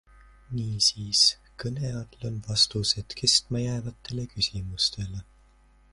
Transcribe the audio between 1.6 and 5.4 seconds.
kõne all on vastused kestma jäävatele küsimustele.